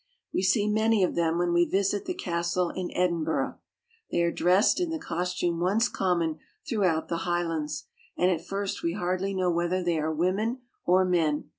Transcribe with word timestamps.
We 0.33 0.41
see 0.41 0.67
many 0.67 1.03
of 1.03 1.13
them 1.13 1.37
when 1.37 1.53
we 1.53 1.63
visit 1.63 2.05
the 2.05 2.15
castle 2.15 2.71
in 2.71 2.89
Edinburgh. 2.97 3.59
They 4.09 4.23
are 4.23 4.31
dressed 4.31 4.79
in 4.79 4.89
the 4.89 4.97
cos 4.97 5.35
tume 5.39 5.59
once 5.59 5.87
common 5.89 6.39
through 6.67 6.85
out 6.85 7.07
the 7.07 7.17
Highlands, 7.17 7.85
and 8.17 8.31
at 8.31 8.43
first 8.43 8.81
we 8.81 8.93
hardly 8.93 9.35
know 9.35 9.51
whether 9.51 9.83
they 9.83 9.99
are 9.99 10.11
women 10.11 10.61
or 10.87 11.05
men. 11.05 11.49